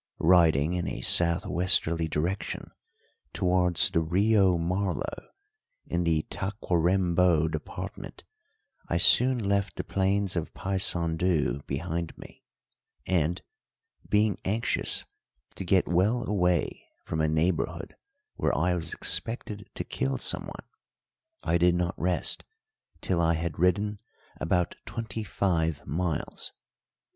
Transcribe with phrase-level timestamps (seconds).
[0.17, 2.71] Riding in a south westerly direction
[3.33, 5.27] towards the Rio Marlo
[5.85, 8.23] in the Tacuarembó department,
[8.87, 12.43] I soon left the plains of Paysandù behind me,
[13.05, 13.43] and,
[14.09, 15.05] being anxious
[15.53, 17.95] to get well away from a neighbourhood
[18.37, 20.65] where I was expected to kill someone,
[21.43, 22.43] I did not rest
[23.01, 23.99] till I had ridden
[24.39, 26.53] about twenty five miles.